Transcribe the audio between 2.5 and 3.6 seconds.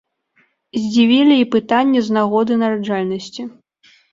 нараджальнасці.